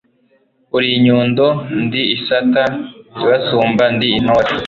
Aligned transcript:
uri 0.75 0.87
inyundo 0.97 1.45
ndi 1.83 2.01
isata 2.15 2.63
ibasumba 3.21 3.83
ndi 3.95 4.07
intore 4.17 4.51